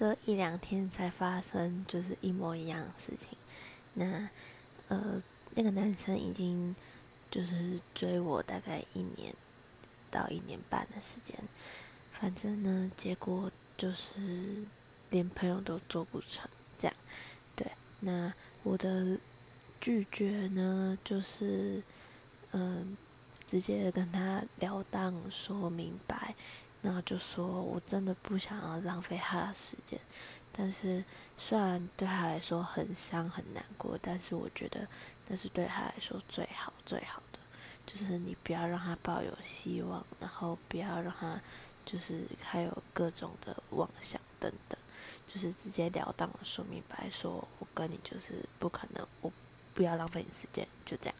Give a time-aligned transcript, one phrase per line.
[0.00, 3.36] 这一两天才发生，就是一模一样的事情。
[3.92, 4.30] 那
[4.88, 5.22] 呃，
[5.54, 6.74] 那个男生已经
[7.30, 9.34] 就是追我大概一年
[10.10, 11.36] 到一年半的时间，
[12.18, 14.64] 反正呢，结果就是
[15.10, 16.48] 连朋友都做不成，
[16.78, 16.96] 这样。
[17.54, 17.70] 对，
[18.00, 18.32] 那
[18.62, 19.18] 我的
[19.82, 21.82] 拒绝呢，就是
[22.52, 22.96] 嗯。
[23.46, 26.36] 直接跟他了当说明白，
[26.82, 30.00] 然后就说我真的不想要浪费他的时间，
[30.52, 31.04] 但是
[31.36, 34.86] 虽然对他来说很伤很难过，但是我觉得
[35.28, 37.38] 那是对他来说最好最好的，
[37.86, 41.40] 就是你不要让他抱有希望，然后不要让他
[41.84, 44.78] 就是还有各种的妄想等等，
[45.26, 49.32] 就是直截了当说明白，说我跟你就是不可能，我
[49.74, 51.14] 不要浪费你时间，就这样。